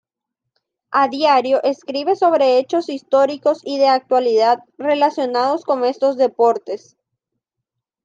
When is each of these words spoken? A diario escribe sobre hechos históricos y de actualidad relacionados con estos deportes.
A 0.89 1.09
diario 1.09 1.61
escribe 1.61 2.15
sobre 2.15 2.57
hechos 2.57 2.89
históricos 2.89 3.61
y 3.63 3.77
de 3.77 3.85
actualidad 3.87 4.61
relacionados 4.79 5.63
con 5.63 5.85
estos 5.85 6.17
deportes. 6.17 6.97